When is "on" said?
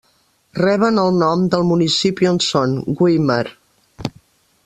2.31-2.41